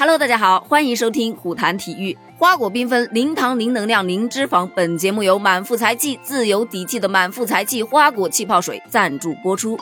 [0.00, 2.16] Hello，大家好，欢迎收听虎谈体育。
[2.38, 4.64] 花果缤纷，零糖、零能量、零脂肪。
[4.64, 9.76] 本节目由满腹才气、自有底气的满腹才气花果气泡水赞助播出。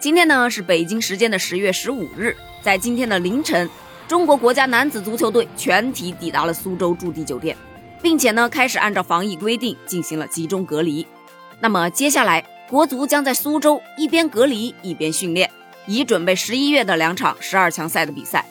[0.00, 3.68] 今天呢是北京时间的十月十五日，在今天的凌晨，
[4.08, 7.54] 中国国家男子足球队全体抵达了苏州驻地酒店，
[8.00, 11.06] 并且呢开始按照防疫规定进行了集中隔离。
[11.60, 15.50] 那么接下来，国足将在苏州一边隔离一边训练，
[15.84, 18.46] 以准备十一月的两场十二强赛的比赛。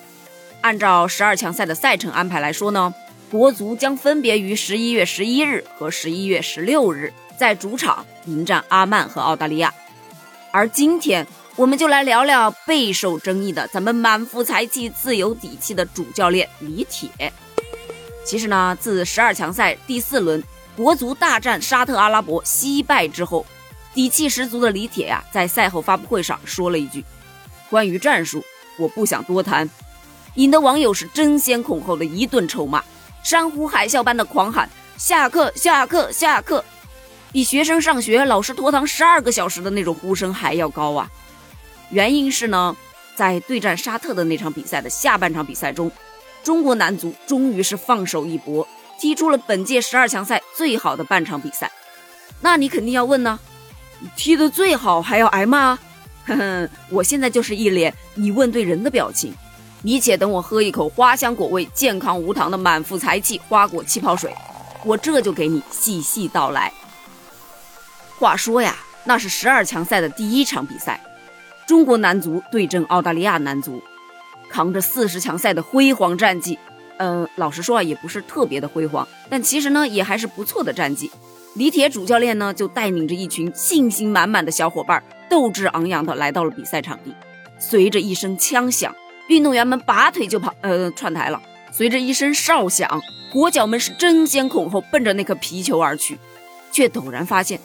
[0.61, 2.93] 按照十二强赛的赛程安排来说呢，
[3.31, 9.73] 国足将分别于十一月十一日和十一月十六日在主场迎战阿曼和澳大利亚。
[10.51, 17.33] 而今天，我们就来聊聊备受争议的咱们满腹才气、自有底气的主教练李铁。
[18.23, 20.43] 其实呢，自十二强赛第四轮
[20.75, 23.43] 国足大战沙特阿拉伯惜败之后，
[23.95, 27.03] 底气十足的李铁呀，在赛后发布会上说了一句
[27.71, 28.43] ：“关于战术，
[28.77, 29.67] 我不想多谈。”
[30.35, 32.83] 引得网友是争先恐后的一顿臭骂，
[33.23, 36.63] 山呼海啸般的狂喊“下课，下课，下课”，
[37.31, 41.09] 比学生上学老师拖堂十二个小时的那种呼声还要高啊！
[41.89, 42.75] 原因是呢，
[43.15, 45.91] 在对战沙特的那场比赛的下半场比赛中，
[46.43, 48.65] 中国男足终于是放手一搏，
[48.99, 51.69] 踢出了本届十二强赛最好的半场比赛。
[52.39, 53.37] 那你肯定要问呢，
[54.15, 55.77] 踢得最好还要挨骂？
[56.25, 59.33] 哼哼，我现在就是一脸你问对人的表情。
[59.83, 64.31] 你且等我喝一口花香果味、健康无糖的满腹才气花果气泡水，
[64.85, 66.71] 我这就给你细细道来。
[68.19, 71.03] 话说呀，那是十二强赛的第一场比赛，
[71.65, 73.81] 中国男足对阵澳大利亚男足，
[74.49, 76.59] 扛着四十强赛的辉煌战绩，
[76.97, 81.09] 嗯，老实说啊，也不是特别的辉煌，但其实呢，也还是不错的战绩。
[81.55, 87.15] 李铁主教练呢，就带领着一群信心满满的小伙伴，斗志昂扬的来到了比赛场地，
[87.57, 88.95] 随着一声枪响。
[89.31, 91.41] 运动员们拔腿就跑，呃，串台了。
[91.71, 93.01] 随着一声哨响，
[93.31, 96.19] 国脚们是争先恐后奔着那颗皮球而去，
[96.69, 97.57] 却陡然发现，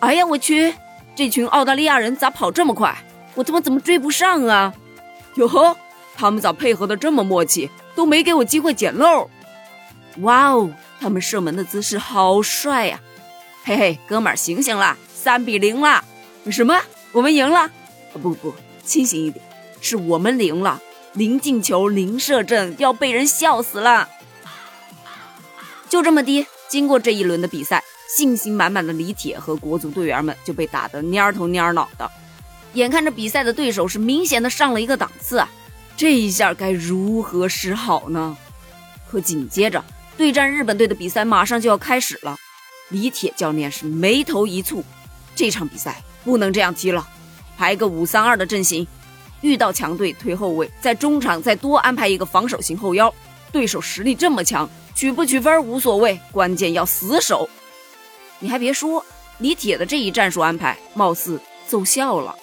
[0.00, 0.74] 哎呀，我去，
[1.14, 2.96] 这群澳大利亚人咋跑这么快？
[3.34, 4.72] 我他妈怎么追不上啊？
[5.34, 5.76] 哟呵，
[6.16, 9.28] 他们咋配合的这么默契，都没给我机会捡漏？
[10.20, 12.98] 哇哦，他们射门的姿势好帅呀！
[13.64, 16.02] 嘿嘿，哥们儿，醒醒啦，三比零啦！
[16.50, 16.80] 什么？
[17.12, 17.70] 我们赢了？
[18.14, 19.44] 不不，清醒一点，
[19.82, 20.80] 是我们赢了。
[21.14, 24.08] 零进球，零射正，要被人笑死了。
[25.88, 27.84] 就这么的，经过这一轮的比赛，
[28.16, 32.10] 信心满满的李铁和国足队员们就被打得蔫头蔫脑的。
[32.72, 35.50] 眼看着比赛的对手是明显的上了一个档次啊，
[35.98, 38.34] 这一下该如何是好呢？
[39.10, 39.84] 可紧接着
[40.16, 42.38] 对战日本队的比赛马上就要开始了，
[42.88, 44.82] 李铁教练是眉头一蹙，
[45.34, 47.06] 这场比赛不能这样踢了，
[47.58, 48.86] 排个五三二的阵型。
[49.42, 53.12] 遇到强队推后卫，在中场再多安排一个防守型后腰。
[53.52, 57.48] 对手实力这么强，取不取分无所谓，关键要死守。
[58.38, 59.04] 你还别说，
[59.38, 61.38] 李铁的这一战术安排貌似
[61.68, 62.34] 奏效了。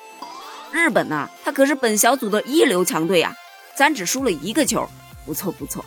[0.72, 3.34] 日本呐，他可是本小组的一流强队啊，
[3.76, 4.88] 咱只输了一个球，
[5.26, 5.84] 不错不错。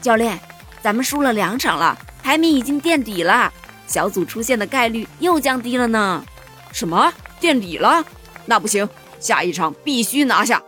[0.00, 0.40] 教练，
[0.80, 3.52] 咱们输了两场了，排名已经垫底了，
[3.86, 6.24] 小组出线的概率又降低了呢。
[6.72, 8.02] 什么垫底了？
[8.46, 8.88] 那不行。
[9.24, 10.62] 下一场必须拿下，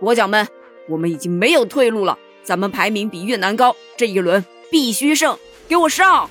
[0.00, 0.48] 国脚们，
[0.88, 2.18] 我们已经没有退路了。
[2.42, 5.38] 咱们排名比越南高，这一轮必须胜，
[5.68, 6.28] 给我上！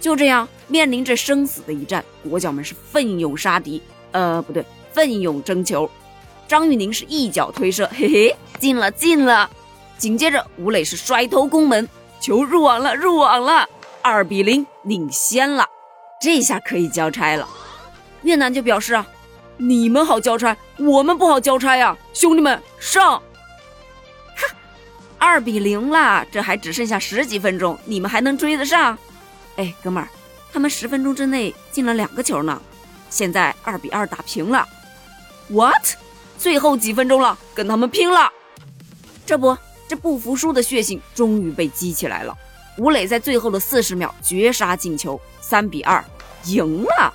[0.00, 4.64] 就这样，面临着生死的一战，国脚们是奋勇杀敌，呃，不对，
[4.94, 5.90] 奋勇争球。
[6.48, 9.50] 张玉宁是一脚推射，嘿嘿，进了，进了。
[9.98, 11.86] 紧接着，吴磊是甩头攻门，
[12.18, 13.68] 球入网了，入网了，
[14.00, 15.66] 二比零领先了。
[16.18, 17.46] 这下可以交差了。
[18.22, 19.06] 越南就表示啊。
[19.60, 21.94] 你们好交差，我们不好交差呀！
[22.14, 23.22] 兄弟们，上！
[24.34, 24.56] 哈，
[25.18, 28.96] 二比零啦，这还只剩下十几分钟，你们还能追得上？
[29.56, 30.08] 哎，哥们儿，
[30.50, 32.58] 他们十分钟之内进了两个球呢，
[33.10, 34.66] 现在二比二打平了。
[35.48, 35.88] What？
[36.38, 38.32] 最后几分钟了，跟他们拼了！
[39.26, 39.54] 这不，
[39.86, 42.34] 这不服输的血性终于被激起来了。
[42.78, 46.02] 吴磊在最后的四十秒绝杀进球，三比二
[46.46, 47.12] 赢了。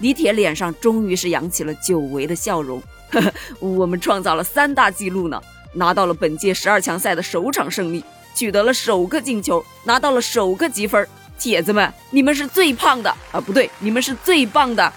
[0.00, 2.80] 李铁脸上终于是扬起了久违的笑容，
[3.10, 5.42] 呵呵，我们创造了三大纪录呢，
[5.72, 8.04] 拿到了本届十二强赛的首场胜利，
[8.34, 11.06] 取得了首个进球，拿到了首个积分。
[11.38, 14.92] 铁子们，你们是最胖的啊，不对，你们是最棒的。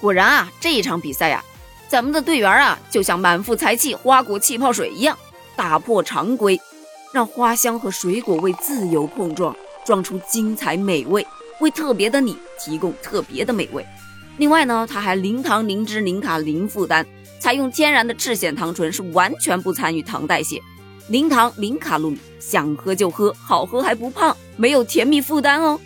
[0.00, 1.42] 果然啊，这一场比赛呀，
[1.88, 5.16] 咱们的队员啊，就像满腹才气花果气泡水一样，
[5.56, 6.60] 打破常规，
[7.12, 11.26] 让花香和水果味自由碰撞，撞出精彩美味，
[11.60, 13.82] 为特别的你提供特别的美味。
[14.38, 17.04] 另外呢，它还零糖、零脂、零卡、零负担，
[17.38, 20.60] 采用天然的赤藓糖醇，是完全不参与糖代谢，
[21.08, 25.80] 零糖零卡路里，想喝就喝，好喝还不胖，没有甜蜜负担哦。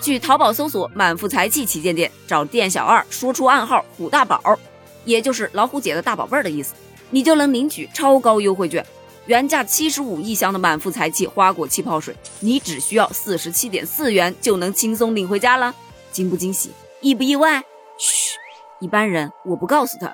[0.00, 4.58] 去淘宝搜索“满腹才气”旗舰店，找店小二，说出暗号“虎大宝”，
[5.04, 6.74] 也就是老虎姐的大宝贝儿的意思，
[7.10, 8.84] 你就能领取超高优惠券。
[9.26, 15.72] 原价七十五一箱的满腹才气花果气泡水，你只需要四十七点四元就能轻松领回家了。
[16.10, 16.70] 惊不惊喜？
[17.00, 17.62] 意不意外？
[17.98, 18.38] 嘘，
[18.80, 20.12] 一般人我不告诉他。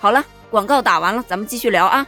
[0.00, 2.06] 好了，广告打完了，咱们继续聊啊。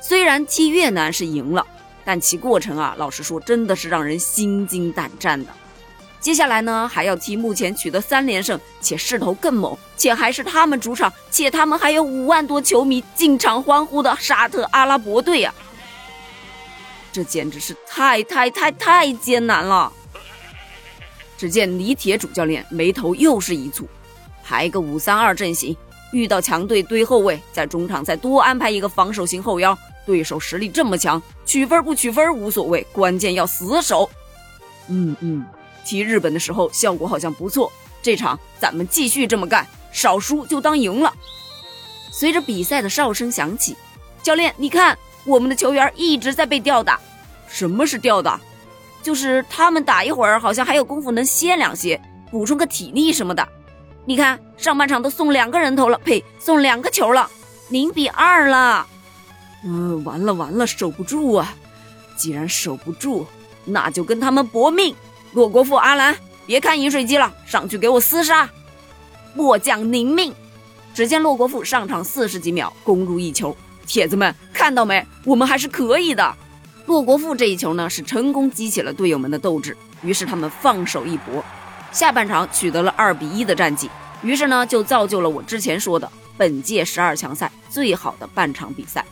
[0.00, 1.66] 虽然踢越南是赢了，
[2.04, 5.50] 但其过程啊，老实说真的是让人心惊胆战的。
[6.20, 15.54] 接下来呢，还要踢目前取得三连胜且势头更猛，且还是他们主场，且他们还有五万多球迷进场欢呼的沙特阿拉伯队啊！
[17.12, 19.92] 这简直是太太太太艰难了。
[21.36, 23.84] 只见李铁主教练眉头又是一蹙，
[24.52, 25.74] 排个五三二阵型，
[26.12, 29.76] 遇到强队堆后卫，在中场再多安排一个防守型后腰。
[30.04, 34.10] 对手实力这么强，取分不取分无所谓，关键要死守。
[34.88, 35.46] 嗯嗯，
[35.86, 37.72] 踢日本的时候效果好像不错，
[38.02, 41.10] 这场咱们继续这么干，少输就当赢了。
[42.10, 43.74] 随着比赛的哨声响起，
[44.22, 47.00] 教练，你看我们的球员一直在被吊打。
[47.48, 48.38] 什么是吊打？
[49.02, 51.98] 就是他们打一会儿，好像还有功夫能歇两歇，
[52.30, 53.48] 补充个体力什么的。
[54.04, 57.30] 你看上半场都送两个人头了，呸，送两个球了，
[57.70, 58.86] 零比二了。
[59.64, 61.54] 嗯，完了完了，守不住啊！
[62.16, 63.26] 既然守不住，
[63.64, 64.94] 那就跟他们搏命。
[65.32, 66.16] 洛国富、阿兰，
[66.46, 68.50] 别看饮水机了，上去给我厮杀！
[69.34, 70.34] 末将宁命。
[70.92, 73.56] 只见洛国富上场四十几秒，攻入一球。
[73.86, 75.06] 铁子们看到没？
[75.24, 76.34] 我们还是可以的。
[76.86, 81.42] 洛国富这一球呢，是成功激起了队友们的斗志，于是他们放手一搏，
[81.92, 83.88] 下半场取得了二比一的战绩。
[84.22, 89.04] 于是呢，就造就了我之前说的本届十二强赛最好的半场比赛。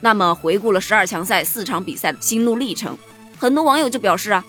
[0.00, 2.96] 那么回顾了十二强赛四场比赛的心路历程，
[3.38, 4.44] 很多网友就表示啊，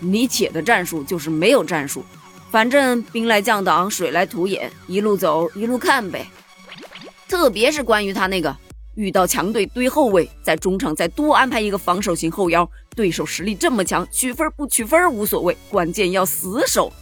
[0.00, 2.04] 李铁的战术就是没有战术，
[2.50, 6.26] 反正兵来将挡，水来土掩，一路走一路看呗。
[7.28, 8.56] 特别是关于他那个
[8.94, 16.92] 遇到强队堆后卫，在中场再多安排一个防守型后腰，对手实力这么强，取分不取分无所谓，关键要死守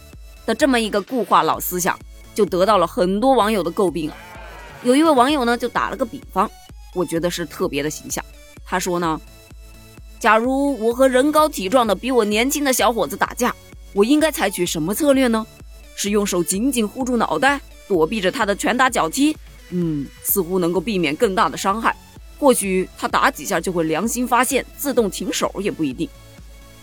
[0.45, 1.97] 的这么一个固化老思想，
[2.33, 4.17] 就得到了很多网友的诟病啊。
[4.83, 6.49] 有一位网友呢，就打了个比方。
[6.93, 8.23] 我觉得是特别的形象。
[8.65, 9.19] 他说呢，
[10.19, 13.55] 假如我和人高体壮的比我年轻的小伙子打架，
[13.93, 15.45] 我应该采取什么策略呢？
[15.95, 19.35] 是用手紧紧护住脑袋，躲避着他的拳打脚踢？
[19.71, 21.95] 嗯，似乎能够避免更大的伤害。
[22.39, 26.07] 或许他打几下就会良心发现，自动停手也不一定。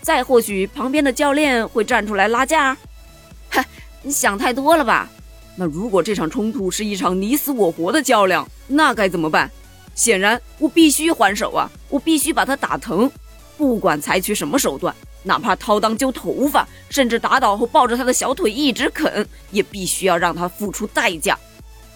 [0.01, 2.75] 再或许旁边的教练会站出来拉架。
[3.49, 3.65] 哈，
[4.01, 5.09] 你想太多了吧？
[5.55, 9.51] 那如果这场冲突是一场你死我活的较量，那该怎么办？
[9.93, 11.69] 显然，我必须还手啊！
[11.89, 13.11] 我必须把他打疼，
[13.57, 21.37] 不管采取什么手段，哪怕掏裆揪头发，甚至打倒后抱着他的小腿一直啃，也必须要让他付出代价，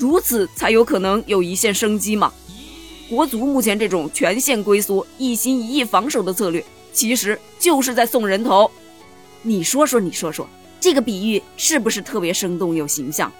[0.03, 2.33] 如此才有可能有一线生机嘛！
[3.09, 6.61] 国足目前这种全线龟缩、一心一意防守的策略，
[6.91, 8.69] 其实就是在送人头。
[9.43, 10.45] 你说说，你说说，
[10.77, 13.31] 这个比喻是不是特别生动又形象？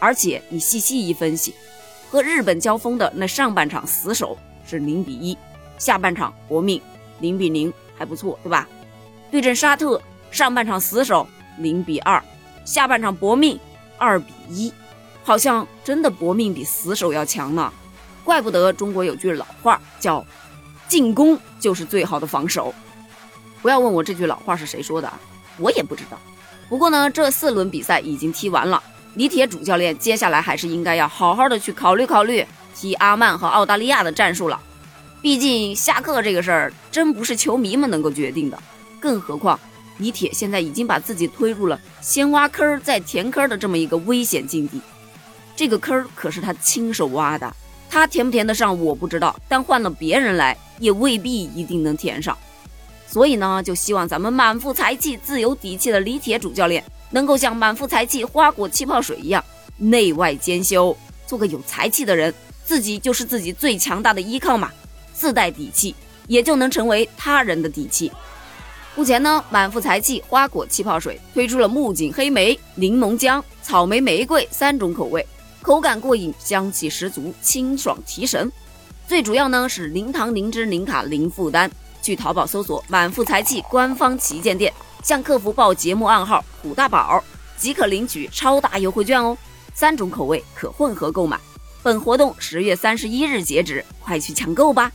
[0.00, 1.54] 而且你细细一分析。
[2.10, 5.38] 和日本交锋的那上半场死守是零比一，
[5.78, 6.82] 下半场搏命
[7.20, 8.68] 零比零还不错，对吧？
[9.30, 11.28] 对阵沙特上半场死守
[11.58, 12.20] 零比二，
[12.64, 13.56] 下半场搏命
[13.98, 14.72] 二比一，
[15.22, 17.72] 好像真的搏命比死守要强呢。
[18.24, 20.24] 怪不得中国有句老话叫
[20.88, 22.74] “进攻就是最好的防守”。
[23.62, 25.12] 不要问我这句老话是谁说的，
[25.58, 26.18] 我也不知道。
[26.68, 28.82] 不过呢，这四轮比赛已经踢完了。
[29.14, 34.58] 李铁主教练接下来还是应该要好好的去考虑考虑踢阿曼和澳大利亚的战术了，
[35.20, 38.58] 毕竟下课这个事儿真不是球迷们能够决定的，
[38.98, 39.60] 更何况
[39.98, 44.80] 李铁现在已经把自己推入了先挖坑再填坑的这么一个危险境地，
[45.54, 47.54] 这个坑可是他亲手挖的，
[47.90, 52.36] 他填不填得上我不知道，但换了别人来也未必一定能填上，
[53.06, 56.82] 所以呢，就希望咱们满腹才气、自有底气的李铁主教练。
[57.14, 59.44] 能够像满腹才气花果气泡水一样
[59.76, 62.32] 内外兼修，做个有才气的人，
[62.64, 64.70] 自己就是自己最强大的依靠嘛，
[65.12, 65.94] 自带底气，
[66.26, 68.10] 也就能成为他人的底气。
[68.94, 75.26] 目前呢，满腹才气花果气泡水推出了木槿黑莓、柠檬姜、草莓玫瑰三种口味，
[75.62, 78.50] 口感过瘾，香气十足，清爽提神。
[79.06, 81.70] 最主要呢是零糖、零脂、零卡、零负担。
[82.02, 84.72] 去淘宝搜索满腹才气官方旗舰店。
[85.04, 87.22] 向客服报节目暗号“虎大宝”，
[87.56, 89.38] 即可领取超大优惠券哦！
[89.72, 91.38] 三种口味可混合购买。
[91.80, 94.90] 本活动十月三十一日截止，快去抢购吧！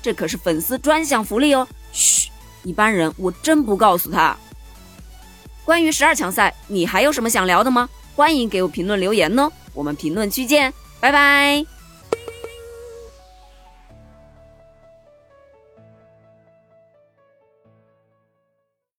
[0.00, 1.66] 这可是粉丝专享福利哦。
[1.92, 2.30] 嘘，
[2.62, 4.36] 一般人我真不告诉他。
[5.64, 7.88] 关于十二强赛，你还有什么想聊的吗？
[8.14, 11.73] 欢迎给我评论留言哦，我们评论区见，拜拜。